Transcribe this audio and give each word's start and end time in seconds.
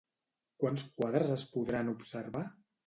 Quants 0.63 0.87
quadres 0.95 1.31
es 1.37 1.47
podran 1.53 1.95
observar? 1.97 2.47